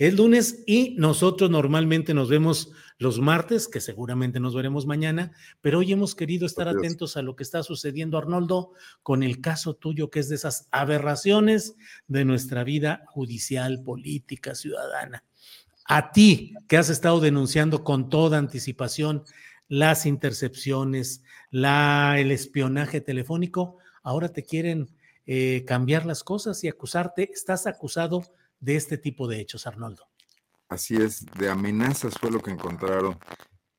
Es 0.00 0.14
lunes 0.14 0.62
y 0.66 0.94
nosotros 0.96 1.50
normalmente 1.50 2.14
nos 2.14 2.30
vemos 2.30 2.72
los 2.96 3.20
martes, 3.20 3.68
que 3.68 3.82
seguramente 3.82 4.40
nos 4.40 4.54
veremos 4.54 4.86
mañana, 4.86 5.30
pero 5.60 5.80
hoy 5.80 5.92
hemos 5.92 6.14
querido 6.14 6.46
estar 6.46 6.68
atentos 6.68 7.18
a 7.18 7.22
lo 7.22 7.36
que 7.36 7.42
está 7.42 7.62
sucediendo, 7.62 8.16
Arnoldo, 8.16 8.72
con 9.02 9.22
el 9.22 9.42
caso 9.42 9.74
tuyo, 9.74 10.08
que 10.08 10.20
es 10.20 10.30
de 10.30 10.36
esas 10.36 10.68
aberraciones 10.70 11.76
de 12.08 12.24
nuestra 12.24 12.64
vida 12.64 13.04
judicial, 13.08 13.82
política, 13.82 14.54
ciudadana. 14.54 15.22
A 15.84 16.12
ti, 16.12 16.54
que 16.66 16.78
has 16.78 16.88
estado 16.88 17.20
denunciando 17.20 17.84
con 17.84 18.08
toda 18.08 18.38
anticipación 18.38 19.24
las 19.68 20.06
intercepciones, 20.06 21.22
la, 21.50 22.14
el 22.18 22.30
espionaje 22.30 23.02
telefónico, 23.02 23.76
ahora 24.02 24.30
te 24.30 24.44
quieren 24.44 24.88
eh, 25.26 25.62
cambiar 25.66 26.06
las 26.06 26.24
cosas 26.24 26.64
y 26.64 26.68
acusarte, 26.68 27.30
estás 27.34 27.66
acusado 27.66 28.22
de 28.60 28.76
este 28.76 28.98
tipo 28.98 29.26
de 29.26 29.40
hechos, 29.40 29.66
Arnoldo. 29.66 30.04
Así 30.68 30.94
es, 30.96 31.26
de 31.26 31.50
amenazas 31.50 32.14
fue 32.14 32.30
lo 32.30 32.40
que 32.40 32.52
encontraron. 32.52 33.18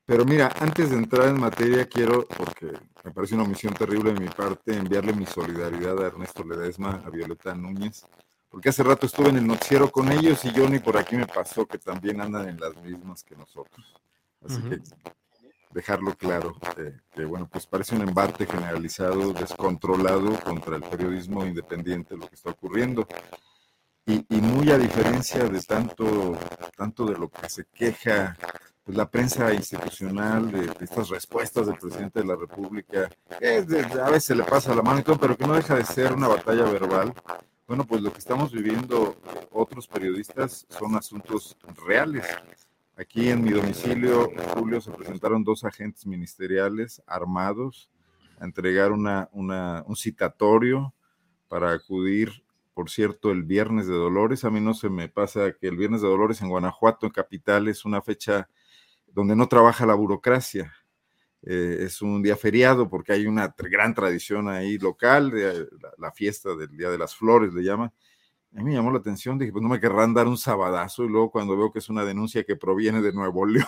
Pero 0.06 0.26
mira, 0.26 0.52
antes 0.60 0.90
de 0.90 0.98
entrar 0.98 1.30
en 1.30 1.40
materia, 1.40 1.88
quiero, 1.88 2.28
porque 2.28 2.74
me 3.04 3.12
parece 3.12 3.36
una 3.36 3.44
omisión 3.44 3.74
terrible 3.74 4.14
de 4.14 4.20
mi 4.20 4.28
parte, 4.28 4.76
enviarle 4.76 5.14
mi 5.14 5.26
solidaridad 5.26 6.04
a 6.04 6.08
Ernesto 6.08 6.44
Ledesma, 6.44 7.02
a 7.06 7.10
Violeta 7.10 7.56
Núñez, 7.56 8.06
porque 8.50 8.70
hace 8.70 8.84
rato 8.84 9.06
estuve 9.06 9.30
en 9.30 9.38
el 9.38 9.48
noticiero 9.48 9.90
con 9.90 10.12
ellos 10.12 10.44
y 10.44 10.52
yo 10.52 10.68
ni 10.68 10.80
por 10.80 10.98
aquí 10.98 11.16
me 11.16 11.28
pasó 11.28 11.66
que 11.66 11.78
también 11.78 12.20
andan 12.20 12.50
en 12.50 12.60
las 12.60 12.76
mismas 12.84 13.24
que 13.24 13.38
nosotros. 13.38 13.96
Así 14.46 14.62
que 14.64 14.82
dejarlo 15.74 16.14
claro, 16.16 16.58
eh, 16.78 16.98
que 17.14 17.24
bueno, 17.24 17.48
pues 17.50 17.66
parece 17.66 17.96
un 17.96 18.02
embate 18.02 18.46
generalizado, 18.46 19.32
descontrolado 19.32 20.38
contra 20.42 20.76
el 20.76 20.84
periodismo 20.84 21.46
independiente, 21.46 22.18
lo 22.18 22.28
que 22.28 22.36
está 22.36 22.50
ocurriendo. 22.50 23.08
Y, 24.06 24.26
muy 24.42 24.72
a 24.72 24.78
diferencia 24.78 25.44
de 25.48 25.62
tanto, 25.62 26.38
tanto 26.76 27.06
de 27.06 27.18
lo 27.18 27.30
que 27.30 27.48
se 27.50 27.66
queja 27.66 28.36
pues, 28.84 28.98
la 28.98 29.10
prensa 29.10 29.54
institucional, 29.54 30.52
de, 30.52 30.72
estas 30.84 31.10
respuestas 31.10 31.68
del 31.68 31.78
presidente 31.78 32.20
de 32.20 32.26
la 32.26 32.36
República, 32.36 33.10
que 33.40 33.62
de- 33.62 34.02
a 34.02 34.10
veces 34.10 34.36
le 34.36 34.44
pasa 34.44 34.74
la 34.76 34.82
mano 34.82 35.04
pero 35.20 35.38
que 35.38 35.46
no 35.46 35.54
deja 35.54 35.76
de 35.76 35.86
ser 35.86 36.14
una 36.14 36.28
batalla 36.28 36.64
verbal. 36.64 37.14
Bueno, 37.68 37.86
pues 37.86 38.02
lo 38.02 38.12
que 38.12 38.20
estamos 38.20 38.52
viviendo 38.52 39.16
otros 39.52 39.88
periodistas 39.88 40.66
son 40.70 40.96
asuntos 40.96 41.56
reales. 41.88 42.26
Aquí 42.98 43.30
en 43.30 43.44
mi 43.44 43.52
domicilio, 43.52 44.30
Julio, 44.56 44.82
se 44.82 44.92
presentaron 44.92 45.44
dos 45.44 45.64
agentes 45.64 46.06
ministeriales 46.06 47.02
armados 47.08 47.90
a 48.40 48.46
entregar 48.46 48.92
una, 48.92 49.30
una- 49.32 49.84
un 49.88 49.96
citatorio 49.96 50.94
para 51.48 51.72
acudir, 51.72 52.44
por 52.74 52.90
cierto, 52.90 53.32
el 53.32 53.44
Viernes 53.44 53.88
de 53.88 53.94
Dolores. 53.94 54.44
A 54.44 54.50
mí 54.50 54.60
no 54.62 54.74
se 54.74 54.90
me 54.90 55.10
pasa 55.10 55.54
que 55.54 55.68
el 55.68 55.78
Viernes 55.78 56.02
de 56.02 56.08
Dolores 56.08 56.42
en 56.42 56.50
Guanajuato, 56.50 57.06
en 57.06 57.12
capital, 57.12 57.68
es 57.68 57.86
una 57.86 58.02
fecha 58.02 58.50
donde 59.08 59.36
no 59.36 59.48
trabaja 59.48 59.86
la 59.86 59.94
burocracia. 59.94 60.74
Eh, 61.44 61.78
es 61.82 62.02
un 62.02 62.22
día 62.22 62.38
feriado 62.38 62.90
porque 62.90 63.14
hay 63.14 63.26
una 63.26 63.54
gran 63.58 63.96
tradición 63.96 64.48
ahí 64.48 64.78
local, 64.78 65.32
de, 65.32 65.68
la, 65.82 65.92
la 65.98 66.12
fiesta 66.12 66.56
del 66.56 66.78
Día 66.78 66.90
de 66.90 66.98
las 66.98 67.16
Flores 67.16 67.54
le 67.54 67.64
llaman. 67.64 67.92
A 68.54 68.58
mí 68.58 68.66
me 68.66 68.74
llamó 68.74 68.92
la 68.92 69.00
atención, 69.00 69.40
dije, 69.40 69.52
pues 69.52 69.64
no 69.64 69.70
me 69.70 69.80
querrán 69.80 70.14
dar 70.14 70.28
un 70.28 70.38
sabadazo 70.38 71.06
y 71.06 71.08
luego 71.08 71.32
cuando 71.32 71.58
veo 71.58 71.72
que 71.72 71.80
es 71.80 71.90
una 71.90 72.04
denuncia 72.04 72.44
que 72.44 72.58
proviene 72.58 73.02
de 73.02 73.14
Nuevo 73.14 73.46
León, 73.46 73.66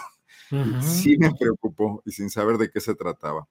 Ujú. 0.51 0.81
sí 0.81 1.17
me 1.17 1.31
preocupó 1.33 2.01
y 2.05 2.11
sin 2.11 2.29
saber 2.29 2.57
de 2.57 2.69
qué 2.69 2.81
se 2.81 2.93
trataba. 2.93 3.47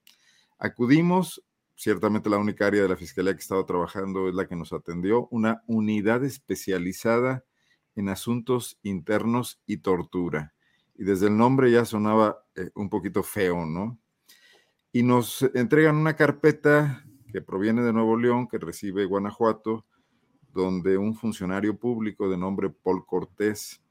Acudimos, 0.59 1.43
ciertamente 1.83 2.31
la 2.31 2.39
única 2.39 2.69
área 2.69 2.83
de 2.83 2.89
la 2.89 2.97
fiscalía 2.97 3.35
que 3.35 3.41
estaba 3.41 3.67
trabajando 3.67 4.29
es 4.29 4.37
la 4.37 4.47
que 4.47 4.55
nos 4.55 4.73
atendió, 4.73 5.27
una 5.33 5.65
unidad 5.67 6.23
especializada 6.23 7.45
en 7.97 8.09
asuntos 8.09 8.79
internos 8.85 9.61
y 9.67 9.79
tortura. 9.79 10.55
Y 10.95 11.03
desde 11.03 11.27
el 11.27 11.37
nombre 11.37 11.73
ya 11.73 11.85
sonaba 11.85 12.47
eh, 12.55 12.71
un 12.77 12.89
poquito 12.89 13.25
feo, 13.25 13.67
¿no? 13.67 13.99
Y 14.93 15.03
nos 15.03 15.43
entregan 15.55 15.97
una 15.97 16.15
carpeta 16.15 17.05
que 17.33 17.43
proviene 17.43 17.83
de 17.83 17.93
Nuevo 17.93 18.17
León, 18.17 18.47
que 18.47 18.59
recibe 18.59 19.05
Guanajuato, 19.05 19.85
donde 20.53 20.97
un 20.99 21.17
funcionario 21.17 21.77
público 21.77 22.31
de 22.31 22.37
nombre 22.37 22.71
Paul 22.71 23.05
Cortés, 23.05 23.83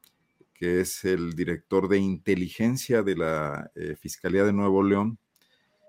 que 0.53 0.79
es 0.79 1.03
el 1.03 1.33
director 1.33 1.89
de 1.89 1.97
inteligencia 1.97 3.03
de 3.03 3.17
la 3.17 3.69
eh, 3.75 3.97
Fiscalía 3.97 4.45
de 4.45 4.53
Nuevo 4.53 4.81
León, 4.81 5.19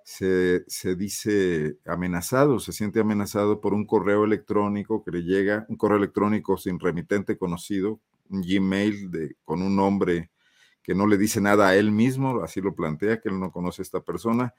se, 0.04 0.64
se 0.66 0.96
dice 0.96 1.78
amenazado, 1.86 2.58
se 2.60 2.72
siente 2.72 3.00
amenazado 3.00 3.60
por 3.60 3.74
un 3.74 3.86
correo 3.86 4.24
electrónico 4.24 5.02
que 5.04 5.10
le 5.10 5.22
llega, 5.22 5.66
un 5.68 5.76
correo 5.76 5.98
electrónico 5.98 6.56
sin 6.56 6.78
remitente 6.78 7.36
conocido, 7.36 8.00
un 8.28 8.42
Gmail 8.42 9.10
de, 9.10 9.36
con 9.44 9.62
un 9.62 9.76
nombre 9.76 10.30
que 10.82 10.94
no 10.94 11.06
le 11.06 11.16
dice 11.16 11.40
nada 11.40 11.68
a 11.68 11.76
él 11.76 11.92
mismo, 11.92 12.42
así 12.42 12.60
lo 12.60 12.74
plantea, 12.74 13.20
que 13.20 13.28
él 13.28 13.38
no 13.38 13.52
conoce 13.52 13.82
a 13.82 13.84
esta 13.84 14.00
persona, 14.00 14.54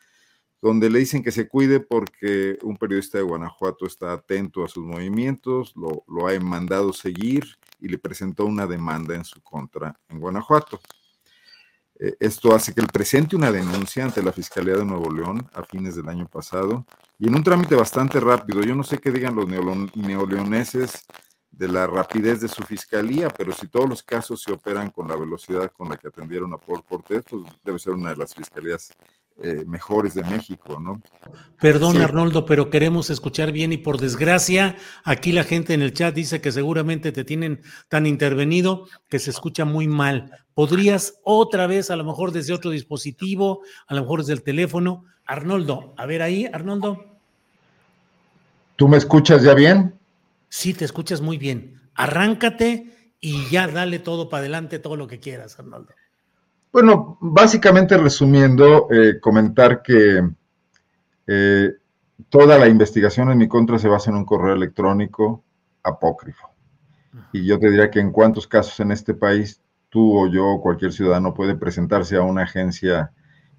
donde 0.62 0.90
le 0.90 1.00
dicen 1.00 1.22
que 1.22 1.32
se 1.32 1.50
cuide 1.50 1.82
porque 1.82 2.58
un 2.64 2.78
periodista 2.78 3.18
de 3.18 3.26
Guanajuato 3.26 3.86
está 3.86 4.14
atento 4.14 4.64
a 4.64 4.70
sus 4.70 4.86
movimientos, 4.86 5.74
lo, 5.76 6.06
lo 6.08 6.28
ha 6.28 6.40
mandado 6.40 6.94
seguir 6.94 7.44
y 7.82 7.90
le 7.90 7.98
presentó 7.98 8.46
una 8.46 8.66
demanda 8.66 9.14
en 9.14 9.26
su 9.26 9.42
contra 9.42 10.00
en 10.08 10.22
Guanajuato. 10.22 10.80
Eh, 12.04 12.18
Esto 12.20 12.54
hace 12.54 12.74
que 12.74 12.82
él 12.82 12.88
presente 12.92 13.38
una 13.38 13.50
denuncia 13.50 14.04
ante 14.04 14.22
la 14.22 14.34
Fiscalía 14.34 14.76
de 14.76 14.84
Nuevo 14.84 15.10
León 15.10 15.50
a 15.54 15.64
fines 15.64 15.96
del 15.96 16.10
año 16.10 16.28
pasado 16.28 16.86
y 17.18 17.30
en 17.30 17.36
un 17.36 17.44
trámite 17.44 17.76
bastante 17.76 18.20
rápido. 18.20 18.62
Yo 18.62 18.76
no 18.76 18.84
sé 18.84 18.98
qué 18.98 19.10
digan 19.10 19.36
los 19.36 19.48
neoleoneses 19.48 21.06
de 21.50 21.68
la 21.70 21.88
rapidez 21.88 22.42
de 22.42 22.50
su 22.50 22.62
fiscalía, 22.64 23.30
pero 23.30 23.54
si 23.54 23.68
todos 23.68 23.88
los 23.88 24.04
casos 24.04 24.42
se 24.42 24.52
operan 24.52 24.90
con 24.90 25.08
la 25.08 25.16
velocidad 25.16 25.72
con 25.72 25.88
la 25.88 25.96
que 25.96 26.10
atendieron 26.10 26.54
a 26.54 26.58
Paul 26.58 26.84
Cortés, 26.84 27.24
pues 27.30 27.44
debe 27.64 27.80
ser 27.80 27.94
una 27.94 28.10
de 28.10 28.18
las 28.18 28.36
fiscalías 28.36 28.92
eh, 29.42 29.64
mejores 29.66 30.14
de 30.14 30.24
México, 30.24 30.80
¿no? 30.80 31.02
Perdón, 31.60 31.94
Sí. 31.94 32.02
Arnoldo, 32.02 32.46
pero 32.46 32.70
queremos 32.70 33.10
escuchar 33.10 33.52
bien 33.52 33.74
y 33.74 33.78
por 33.78 34.00
desgracia, 34.00 34.76
aquí 35.04 35.32
la 35.32 35.44
gente 35.44 35.74
en 35.74 35.82
el 35.82 35.94
chat 35.94 36.14
dice 36.14 36.40
que 36.40 36.52
seguramente 36.52 37.12
te 37.12 37.24
tienen 37.24 37.62
tan 37.90 38.06
intervenido 38.06 38.88
que 39.10 39.20
se 39.20 39.32
escucha 39.32 39.66
muy 39.66 39.88
mal. 39.88 40.32
¿Podrías 40.54 41.20
otra 41.24 41.66
vez, 41.66 41.90
a 41.90 41.96
lo 41.96 42.04
mejor 42.04 42.32
desde 42.32 42.54
otro 42.54 42.70
dispositivo, 42.70 43.62
a 43.88 43.96
lo 43.96 44.02
mejor 44.02 44.20
desde 44.20 44.34
el 44.34 44.44
teléfono? 44.44 45.06
Arnoldo, 45.26 45.94
a 45.98 46.06
ver 46.06 46.22
ahí, 46.22 46.46
Arnoldo. 46.46 47.04
¿Tú 48.76 48.88
me 48.88 48.98
escuchas 48.98 49.44
ya 49.44 49.54
bien? 49.54 49.96
Sí, 50.50 50.74
te 50.74 50.86
escuchas 50.86 51.22
muy 51.22 51.38
bien. 51.38 51.82
Arráncate 51.96 53.14
y 53.20 53.50
ya 53.50 53.68
dale 53.68 54.00
todo 54.00 54.30
para 54.30 54.42
adelante, 54.42 54.80
todo 54.80 54.96
lo 54.96 55.08
que 55.08 55.20
quieras, 55.20 55.58
Arnoldo. 55.58 55.94
Bueno, 56.74 57.20
básicamente 57.22 57.96
resumiendo, 57.98 58.88
eh, 58.90 59.20
comentar 59.20 59.84
que 59.84 60.28
eh, 61.28 61.72
toda 62.30 62.58
la 62.58 62.68
investigación 62.68 63.30
en 63.30 63.38
mi 63.38 63.48
contra 63.48 63.78
se 63.78 63.88
basa 63.88 64.10
en 64.10 64.18
un 64.18 64.26
correo 64.26 64.56
electrónico 64.56 65.44
apócrifo. 65.84 66.50
Y 67.32 67.46
yo 67.46 67.60
te 67.60 67.70
diría 67.70 67.92
que 67.92 68.00
en 68.00 68.12
cuántos 68.12 68.48
casos 68.48 68.80
en 68.80 68.92
este 68.92 69.14
país 69.14 69.62
tú 69.90 70.18
o 70.18 70.28
yo 70.28 70.48
o 70.48 70.62
cualquier 70.62 70.94
ciudadano 70.94 71.36
puede 71.36 71.54
presentarse 71.54 72.16
a 72.16 72.24
una 72.24 72.42
agencia 72.42 73.12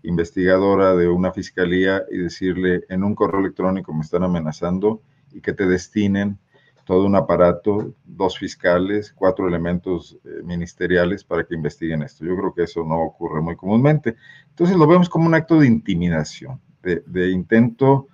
investigadora 0.03 0.97
de 0.97 1.07
una 1.07 1.31
fiscalía 1.31 2.03
y 2.11 2.19
decirle 2.19 2.85
en 2.89 3.05
un 3.05 3.15
correo 3.15 3.39
electrónico 3.39 3.95
me 3.95 4.01
están 4.01 4.25
amenazando 4.25 5.03
y 5.33 5.41
que 5.41 5.53
te 5.53 5.69
destinen 5.69 6.41
todo 6.85 7.07
un 7.07 7.17
aparato, 7.17 7.95
dos 8.05 8.39
fiscales, 8.39 9.13
cuatro 9.13 9.49
elementos 9.49 10.19
eh, 10.25 10.43
ministeriales 10.43 11.25
para 11.25 11.45
que 11.45 11.55
investiguen 11.55 12.03
esto. 12.03 12.25
Yo 12.25 12.37
creo 12.37 12.55
que 12.55 12.63
eso 12.65 12.85
no 12.85 13.01
ocurre 13.01 13.41
muy 13.41 13.57
comúnmente. 13.57 14.17
Entonces 14.51 14.77
lo 14.77 14.87
vemos 14.87 15.09
como 15.09 15.27
un 15.27 15.35
acto 15.35 15.59
de 15.59 15.67
intimidación, 15.67 16.61
de, 16.83 17.31
intento 17.31 18.09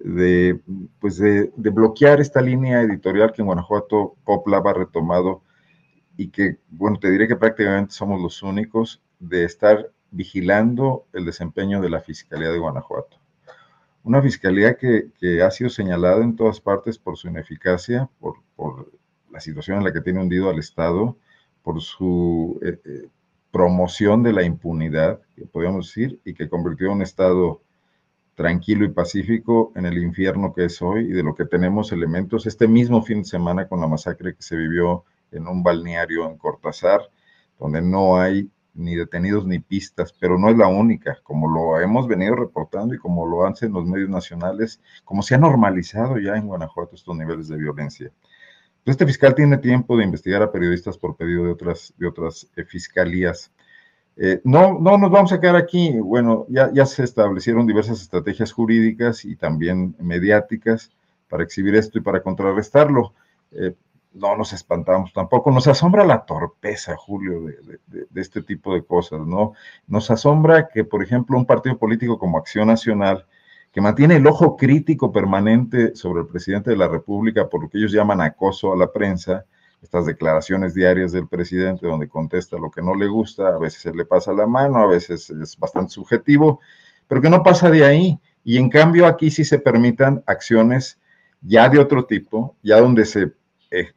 de, 0.00 0.60
pues 0.98 1.18
de, 1.18 1.50
bloquear 1.56 2.20
esta 2.20 2.40
línea 2.40 2.80
editorial 2.82 3.32
que 3.32 3.42
en 3.42 3.46
Guanajuato 3.46 4.16
Poplava 4.24 4.70
ha 4.70 4.74
retomado 4.74 5.42
y 6.16 6.28
que, 6.28 6.58
bueno, 6.70 6.98
te 6.98 7.10
diré 7.10 7.28
que 7.28 7.36
prácticamente 7.36 7.92
somos 7.92 8.20
los 8.20 8.42
únicos 8.42 9.02
de 9.18 9.44
estar 9.44 9.90
vigilando 10.10 11.06
el 11.12 11.26
desempeño 11.26 11.82
de 11.82 11.90
la 11.90 12.00
Fiscalía 12.00 12.50
de 12.50 12.58
Guanajuato 12.58 13.18
una 14.06 14.22
fiscalía 14.22 14.76
que, 14.76 15.10
ha 15.42 15.50
sido 15.50 15.68
señalada 15.68 16.22
en 16.22 16.36
todas 16.36 16.60
partes 16.60 16.96
por 16.96 17.16
su 17.16 17.26
ineficacia, 17.26 18.08
por, 18.20 18.36
la 19.32 19.40
situación 19.40 19.78
en 19.78 19.84
la 19.84 19.92
que 19.92 20.00
tiene 20.00 20.20
hundido 20.20 20.48
al 20.48 20.60
Estado, 20.60 21.18
por 21.62 21.82
su 21.82 22.58
eh, 22.62 22.78
eh, 22.84 23.08
promoción 23.50 24.22
de 24.22 24.32
la 24.32 24.44
impunidad, 24.44 25.20
que 25.34 25.44
podríamos 25.44 25.88
decir, 25.88 26.20
y 26.24 26.34
que 26.34 26.48
convirtió 26.48 26.92
un 26.92 27.02
Estado 27.02 27.60
tranquilo 28.36 28.84
y 28.84 28.90
pacífico 28.90 29.72
en 29.74 29.86
el 29.86 29.98
infierno 29.98 30.54
que 30.54 30.66
es 30.66 30.80
hoy 30.80 31.06
y 31.06 31.12
de 31.12 31.24
lo 31.24 31.34
que 31.34 31.44
tenemos 31.44 31.90
elementos. 31.90 32.46
Este 32.46 32.68
mismo 32.68 33.02
fin 33.02 33.22
de 33.22 33.24
semana 33.24 33.66
con 33.66 33.80
la 33.80 33.88
masacre 33.88 34.36
que 34.36 34.42
se 34.42 34.56
vivió 34.56 35.04
en 35.32 35.48
un 35.48 35.64
balneario 35.64 36.30
en 36.30 36.38
Cortázar, 36.38 37.00
donde 37.58 37.82
no 37.82 38.18
hay 38.18 38.48
ni 38.76 38.94
detenidos 38.94 39.46
ni 39.46 39.58
pistas, 39.58 40.12
pero 40.18 40.38
no 40.38 40.48
es 40.50 40.56
la 40.56 40.68
única, 40.68 41.18
como 41.22 41.48
lo 41.48 41.80
hemos 41.80 42.06
venido 42.06 42.34
reportando 42.34 42.94
y 42.94 42.98
como 42.98 43.26
lo 43.26 43.46
hacen 43.46 43.72
los 43.72 43.86
medios 43.86 44.08
nacionales, 44.08 44.80
como 45.04 45.22
se 45.22 45.34
ha 45.34 45.38
normalizado 45.38 46.18
ya 46.18 46.36
en 46.36 46.46
Guanajuato 46.46 46.94
estos 46.94 47.16
niveles 47.16 47.48
de 47.48 47.56
violencia. 47.56 48.10
este 48.84 49.06
fiscal 49.06 49.34
tiene 49.34 49.58
tiempo 49.58 49.96
de 49.96 50.04
investigar 50.04 50.42
a 50.42 50.52
periodistas 50.52 50.96
por 50.98 51.16
pedido 51.16 51.44
de 51.44 51.52
otras, 51.52 51.92
de 51.96 52.06
otras 52.06 52.48
eh, 52.56 52.64
fiscalías. 52.64 53.50
Eh, 54.16 54.40
no, 54.44 54.78
no 54.78 54.96
nos 54.96 55.10
vamos 55.10 55.32
a 55.32 55.40
quedar 55.40 55.56
aquí. 55.56 55.98
Bueno, 55.98 56.46
ya, 56.48 56.70
ya 56.72 56.86
se 56.86 57.02
establecieron 57.04 57.66
diversas 57.66 58.00
estrategias 58.00 58.52
jurídicas 58.52 59.24
y 59.24 59.36
también 59.36 59.94
mediáticas 59.98 60.90
para 61.28 61.42
exhibir 61.44 61.74
esto 61.74 61.98
y 61.98 62.02
para 62.02 62.22
contrarrestarlo. 62.22 63.12
Eh, 63.52 63.74
no 64.16 64.36
nos 64.36 64.52
espantamos 64.52 65.12
tampoco. 65.12 65.50
Nos 65.50 65.66
asombra 65.68 66.04
la 66.04 66.24
torpeza, 66.24 66.96
Julio, 66.96 67.40
de, 67.86 68.06
este 68.14 68.42
tipo 68.42 68.74
de 68.74 68.84
cosas, 68.84 69.20
¿no? 69.20 69.52
Nos 69.86 70.10
asombra 70.10 70.68
que, 70.68 70.84
por 70.84 71.02
ejemplo, 71.02 71.36
un 71.36 71.46
partido 71.46 71.78
político 71.78 72.18
como 72.18 72.38
Acción 72.38 72.68
Nacional, 72.68 73.26
que 73.72 73.80
mantiene 73.80 74.16
el 74.16 74.26
ojo 74.26 74.56
crítico 74.56 75.12
permanente 75.12 75.94
sobre 75.94 76.22
el 76.22 76.26
presidente 76.26 76.70
de 76.70 76.76
la 76.76 76.88
República 76.88 77.48
por 77.48 77.62
lo 77.62 77.68
que 77.68 77.78
ellos 77.78 77.92
llaman 77.92 78.22
acoso 78.22 78.72
a 78.72 78.76
la 78.76 78.90
prensa, 78.90 79.44
estas 79.82 80.06
declaraciones 80.06 80.72
diarias 80.72 81.12
del 81.12 81.28
presidente 81.28 81.86
donde 81.86 82.08
contesta 82.08 82.56
lo 82.56 82.70
que 82.70 82.80
no 82.80 82.94
le 82.94 83.06
gusta, 83.06 83.48
a 83.48 83.58
veces 83.58 83.82
se 83.82 83.94
le 83.94 84.06
pasa 84.06 84.32
la 84.32 84.46
mano, 84.46 84.78
a 84.78 84.86
veces 84.86 85.28
es 85.28 85.58
bastante 85.58 85.92
subjetivo, 85.92 86.60
pero 87.06 87.20
que 87.20 87.28
no 87.28 87.42
pasa 87.42 87.70
de 87.70 87.84
ahí. 87.84 88.18
Y 88.42 88.56
en 88.56 88.70
cambio 88.70 89.06
aquí 89.06 89.30
sí 89.30 89.44
se 89.44 89.58
permitan 89.58 90.22
acciones 90.26 90.98
ya 91.42 91.68
de 91.68 91.78
otro 91.78 92.06
tipo, 92.06 92.56
ya 92.62 92.80
donde 92.80 93.04
se 93.04 93.32
eh, 93.70 93.92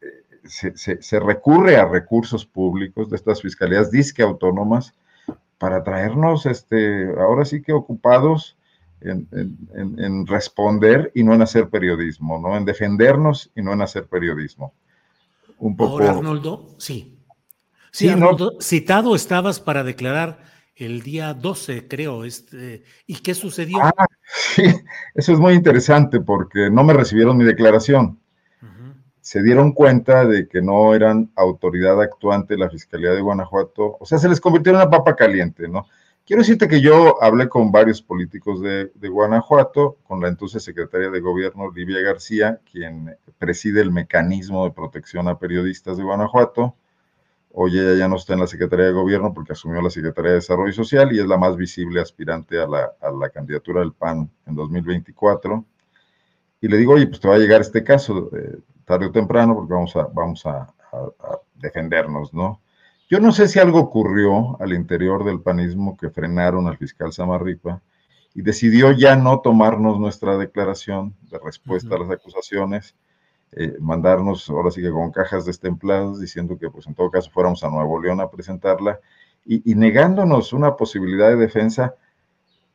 se, 0.45 1.19
recurre 1.19 1.77
a 1.77 1.85
recursos 1.85 2.45
públicos 2.45 3.09
de 3.09 3.15
estas 3.15 3.41
fiscalías 3.41 3.91
disque 3.91 4.21
autónomas 4.21 4.93
para 5.57 5.83
traernos, 5.83 6.45
este, 6.45 7.09
ahora 7.19 7.45
sí 7.45 7.61
que 7.61 7.73
ocupados 7.73 8.57
en, 9.01 10.27
responder 10.27 11.11
y 11.13 11.23
no 11.23 11.33
en 11.33 11.41
hacer 11.41 11.69
periodismo, 11.69 12.39
¿no? 12.39 12.57
En 12.57 12.65
defendernos 12.65 13.51
y 13.55 13.61
no 13.61 13.73
en 13.73 13.81
hacer 13.81 14.07
periodismo. 14.07 14.73
Un 15.57 15.75
poco. 15.75 15.93
Ahora, 15.93 16.11
Arnoldo, 16.11 16.75
sí. 16.77 17.17
Sí, 17.91 18.07
Arnoldo, 18.07 18.57
citado 18.61 19.15
estabas 19.15 19.59
para 19.59 19.83
declarar 19.83 20.39
el 20.75 21.01
día 21.01 21.33
12, 21.33 21.87
creo. 21.87 22.23
Este, 22.23 22.83
¿Y 23.05 23.15
qué 23.15 23.33
sucedió? 23.33 23.79
Ah, 23.81 23.93
sí, 24.55 24.63
eso 25.15 25.33
es 25.33 25.39
muy 25.39 25.53
interesante 25.53 26.21
porque 26.21 26.69
no 26.69 26.83
me 26.83 26.93
recibieron 26.93 27.37
mi 27.37 27.43
declaración 27.43 28.19
se 29.29 29.43
dieron 29.43 29.73
cuenta 29.73 30.25
de 30.25 30.47
que 30.47 30.59
no 30.59 30.95
eran 30.95 31.29
autoridad 31.35 32.01
actuante 32.01 32.57
la 32.57 32.67
Fiscalía 32.67 33.11
de 33.11 33.21
Guanajuato, 33.21 33.95
o 33.99 34.03
sea, 34.03 34.17
se 34.17 34.27
les 34.27 34.41
convirtió 34.41 34.71
en 34.71 34.77
una 34.77 34.89
papa 34.89 35.15
caliente, 35.15 35.67
¿no? 35.67 35.85
Quiero 36.25 36.41
decirte 36.41 36.67
que 36.67 36.81
yo 36.81 37.21
hablé 37.21 37.47
con 37.47 37.71
varios 37.71 38.01
políticos 38.01 38.59
de, 38.59 38.89
Guanajuato, 39.07 39.97
con 40.07 40.19
la 40.19 40.29
entonces 40.29 40.63
secretaria 40.63 41.11
de 41.11 41.19
Gobierno, 41.19 41.69
Livia 41.69 42.01
García, 42.01 42.59
quien 42.71 43.15
preside 43.37 43.81
el 43.81 43.91
mecanismo 43.91 44.65
de 44.65 44.71
protección 44.71 45.27
a 45.27 45.37
periodistas 45.37 45.97
de 45.97 46.03
Guanajuato. 46.05 46.73
Hoy 47.51 47.77
ella 47.77 47.93
ya 47.93 48.07
no 48.07 48.15
está 48.15 48.33
en 48.33 48.39
la 48.39 48.47
Secretaría 48.47 48.87
de 48.87 48.93
Gobierno 48.93 49.31
porque 49.31 49.53
asumió 49.53 49.79
la 49.79 49.91
Secretaría 49.91 50.31
de 50.31 50.37
Desarrollo 50.37 50.73
Social 50.73 51.13
y 51.13 51.19
es 51.19 51.27
la 51.27 51.37
más 51.37 51.55
visible 51.55 52.01
aspirante 52.01 52.59
a 52.59 52.65
la, 52.65 53.29
candidatura 53.29 53.81
del 53.81 53.93
PAN 53.93 54.27
en 54.47 54.55
2024. 54.55 55.63
Y 56.61 56.67
le 56.67 56.77
digo, 56.77 56.93
oye, 56.93 57.05
pues 57.05 57.19
te 57.19 57.27
va 57.27 57.35
a 57.35 57.37
llegar 57.39 57.61
este 57.61 57.83
caso. 57.83 58.31
Eh, 58.35 58.57
tarde 58.89 59.05
o 59.05 59.11
temprano, 59.11 59.53
porque 59.53 59.71
vamos 59.71 59.95
a, 59.95 60.07
vamos 60.11 60.43
a, 60.47 60.67
defendernos, 61.53 62.33
¿no? 62.33 62.59
Yo 63.07 63.19
no 63.19 63.31
sé 63.31 63.47
si 63.47 63.59
algo 63.59 63.79
ocurrió 63.79 64.59
al 64.59 64.73
interior 64.73 65.23
del 65.23 65.41
panismo 65.41 65.95
que 65.95 66.09
frenaron 66.09 66.67
al 66.67 66.77
fiscal 66.77 67.13
Samarripa 67.13 67.81
y 68.33 68.41
decidió 68.41 68.91
ya 68.91 69.15
no 69.15 69.41
tomarnos 69.41 69.99
nuestra 69.99 70.37
declaración 70.37 71.13
de 71.29 71.37
respuesta 71.37 71.95
a 71.95 71.99
las 71.99 72.09
acusaciones, 72.09 72.95
eh, 73.51 73.75
mandarnos 73.79 74.49
ahora 74.49 74.71
sí 74.71 74.81
que 74.81 74.89
con 74.89 75.11
cajas 75.11 75.45
destempladas 75.45 76.19
diciendo 76.19 76.57
que 76.57 76.71
pues 76.71 76.87
en 76.87 76.95
todo 76.95 77.11
caso 77.11 77.29
fuéramos 77.29 77.63
a 77.63 77.69
Nuevo 77.69 78.01
León 78.01 78.19
a 78.21 78.31
presentarla 78.31 78.99
y, 79.45 79.71
y 79.71 79.75
negándonos 79.75 80.51
una 80.51 80.75
posibilidad 80.75 81.29
de 81.29 81.35
defensa 81.35 81.93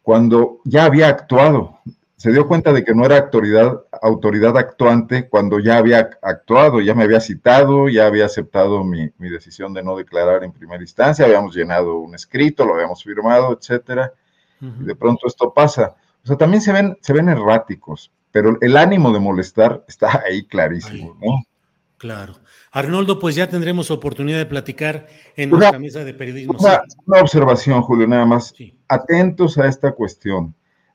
cuando 0.02 0.60
ya 0.64 0.84
había 0.84 1.08
actuado 1.08 1.80
se 2.16 2.32
dio 2.32 2.46
cuenta 2.46 2.72
de 2.72 2.84
que 2.84 2.94
no 2.94 3.04
era 3.04 3.18
autoridad, 3.18 3.82
autoridad 4.00 4.56
actuante 4.56 5.28
cuando 5.28 5.58
ya 5.58 5.78
había 5.78 6.10
actuado, 6.22 6.80
ya 6.80 6.94
me 6.94 7.04
había 7.04 7.20
citado, 7.20 7.88
ya 7.88 8.06
había 8.06 8.26
aceptado 8.26 8.84
mi, 8.84 9.10
decisión 9.18 9.74
de 9.74 9.82
no 9.82 9.96
declarar 9.96 10.44
en 10.44 10.52
primera 10.52 10.82
instancia, 10.82 11.24
habíamos 11.24 11.54
llenado 11.54 11.98
un 11.98 12.14
escrito, 12.14 12.64
lo 12.64 12.74
habíamos 12.74 13.02
firmado, 13.02 13.56
etcétera. 13.58 14.12
y 14.60 14.84
de 14.84 14.94
pronto 14.94 15.26
esto 15.26 15.52
pasa. 15.52 15.96
O 16.22 16.26
sea, 16.26 16.36
también 16.36 16.62
se 16.62 16.72
ven, 16.72 16.96
se 17.02 17.12
ven 17.12 17.28
erráticos, 17.28 18.10
pero 18.32 18.56
el 18.60 18.76
ánimo 18.76 19.12
de 19.12 19.20
molestar 19.20 19.84
está 19.88 20.22
ahí 20.26 20.46
clarísimo, 20.46 21.16
¿no? 21.20 21.42
Claro. 21.98 22.34
Arnoldo, 22.70 23.18
pues 23.18 23.34
ya 23.34 23.48
tendremos 23.48 23.90
oportunidad 23.90 24.38
de 24.38 24.46
platicar 24.46 25.06
en 25.36 25.50
nuestra 25.50 25.78
mesa 25.78 26.04
de 26.04 26.12
periodismo. 26.12 26.58
Una, 26.58 27.20
observación, 27.20 27.80
Julio, 27.82 28.06
nada 28.06 28.26
más. 28.26 28.52
Atentos 28.88 29.58
a 29.58 29.68
esta 29.68 29.92
cuestión 29.92 30.54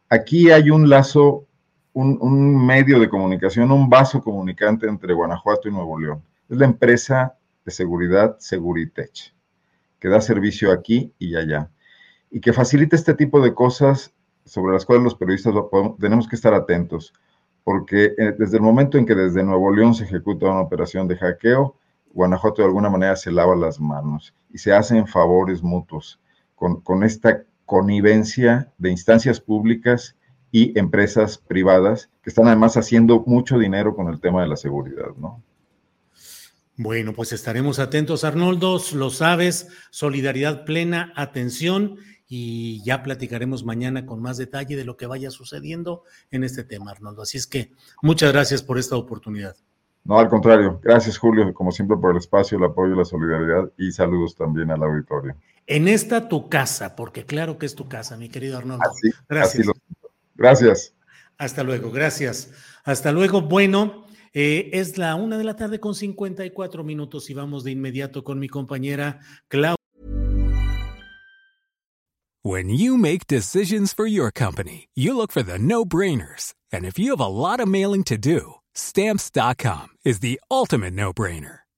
aquí 0.09 0.49
hay 0.51 0.69
un 0.69 0.89
lazo, 0.89 1.45
un, 1.93 2.65
medio 2.65 2.99
de 2.99 3.09
comunicación, 3.09 3.71
un 3.71 3.89
vaso 3.89 4.21
comunicante 4.21 4.87
entre 4.87 5.13
Guanajuato 5.13 5.69
y 5.69 5.71
Nuevo 5.71 5.99
León. 5.99 6.23
Es 6.49 6.57
la 6.57 6.65
empresa 6.65 7.35
de 7.63 7.71
seguridad 7.71 8.37
Seguritech, 8.39 9.33
que 9.99 10.09
da 10.09 10.19
servicio 10.19 10.71
aquí 10.71 11.13
y 11.19 11.35
allá, 11.35 11.69
y 12.31 12.41
que 12.41 12.53
facilita 12.53 12.95
este 12.95 13.13
tipo 13.13 13.41
de 13.41 13.53
cosas 13.53 14.13
sobre 14.45 14.73
las 14.73 14.85
cuales 14.85 15.03
los 15.03 15.15
periodistas 15.15 15.53
tenemos 15.99 16.27
que 16.27 16.35
estar 16.35 16.53
atentos, 16.53 17.13
porque 17.63 18.15
eh, 18.17 18.33
desde 18.37 18.57
el 18.57 18.63
momento 18.63 18.97
en 18.97 19.05
que 19.05 19.13
desde 19.13 19.43
Nuevo 19.43 19.71
León 19.73 19.93
se 19.93 20.05
ejecuta 20.05 20.47
una 20.47 20.61
operación 20.61 21.07
de 21.07 21.17
hackeo, 21.17 21.75
Guanajuato 22.11 22.63
de 22.63 22.67
alguna 22.67 22.89
manera 22.89 23.15
se 23.15 23.31
lava 23.31 23.55
las 23.55 23.79
manos 23.79 24.33
y 24.49 24.57
se 24.57 24.73
hacen 24.73 25.05
favores 25.05 25.61
mutuos 25.61 26.19
con, 26.55 26.81
con 26.81 27.03
esta 27.03 27.43
connivencia 27.69 28.73
de 28.79 28.89
instancias 28.89 29.39
públicas 29.39 30.15
y 30.51 30.77
empresas 30.77 31.37
privadas 31.37 32.09
que 32.23 32.31
están 32.31 32.47
además 32.47 32.75
haciendo 32.77 33.23
mucho 33.27 33.59
dinero 33.59 33.95
con 33.95 34.07
el 34.07 34.19
tema 34.19 34.41
de 34.41 34.47
la 34.47 34.55
seguridad, 34.55 35.09
¿no? 35.19 35.43
Bueno, 36.77 37.13
pues 37.13 37.31
estaremos 37.31 37.77
atentos, 37.77 38.23
Arnoldo, 38.23 38.81
lo 38.95 39.11
sabes, 39.11 39.67
solidaridad 39.91 40.65
plena, 40.65 41.13
atención 41.15 41.97
y 42.27 42.81
ya 42.83 43.03
platicaremos 43.03 43.63
mañana 43.63 44.07
con 44.07 44.19
más 44.19 44.37
detalle 44.37 44.75
de 44.75 44.85
lo 44.85 44.97
que 44.97 45.05
vaya 45.05 45.29
sucediendo 45.29 46.03
en 46.31 46.43
este 46.43 46.63
tema, 46.63 46.89
Arnoldo. 46.89 47.21
Así 47.21 47.37
es 47.37 47.45
que 47.45 47.71
muchas 48.01 48.31
gracias 48.31 48.63
por 48.63 48.79
esta 48.79 48.95
oportunidad. 48.95 49.55
No, 50.05 50.17
al 50.17 50.27
contrario. 50.27 50.79
Gracias, 50.81 51.19
Julio, 51.19 51.53
como 51.53 51.71
siempre, 51.71 51.97
por 51.97 52.11
el 52.11 52.17
espacio, 52.17 52.57
el 52.57 52.63
apoyo, 52.63 52.95
la 52.95 53.05
solidaridad 53.05 53.71
y 53.77 53.91
saludos 53.91 54.35
también 54.35 54.71
al 54.71 54.81
auditorio. 54.81 55.35
En 55.69 55.87
esta 55.87 56.27
tu 56.27 56.49
casa, 56.49 56.95
porque 56.95 57.25
claro 57.25 57.59
que 57.59 57.67
es 57.67 57.75
tu 57.75 57.87
casa, 57.87 58.17
mi 58.17 58.27
querido 58.27 58.57
Arnoldo. 58.57 58.83
gracias. 59.29 59.67
gracias. 60.33 60.95
Hasta 61.37 61.63
luego, 61.63 61.91
gracias. 61.91 62.49
Hasta 62.83 63.11
luego. 63.11 63.43
Bueno, 63.43 64.07
eh, 64.33 64.71
es 64.73 64.97
la 64.97 65.13
una 65.13 65.37
de 65.37 65.43
la 65.43 65.55
tarde 65.55 65.79
con 65.79 65.93
54 65.93 66.83
minutos 66.83 67.29
y 67.29 67.35
vamos 67.35 67.63
de 67.63 67.69
inmediato 67.69 68.23
con 68.23 68.39
mi 68.39 68.49
compañera 68.49 69.19
Claudia. 69.47 69.75
When 72.41 72.69
you 72.69 72.97
make 72.97 73.27
decisions 73.27 73.93
for 73.93 74.07
your 74.07 74.31
company, 74.31 74.87
you 74.95 75.13
look 75.13 75.31
for 75.31 75.43
the 75.43 75.59
no-brainers. 75.59 76.55
And 76.71 76.83
if 76.83 76.97
you 76.97 77.11
have 77.11 77.23
a 77.23 77.27
lot 77.27 77.59
of 77.59 77.67
mailing 77.67 78.03
to 78.05 78.17
do, 78.17 78.55
Stamps.com 78.73 79.89
is 80.03 80.19
the 80.21 80.39
ultimate 80.49 80.93
no 80.93 81.13
brainer. 81.13 81.59